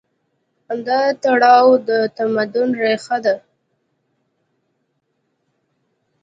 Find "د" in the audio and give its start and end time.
1.87-1.89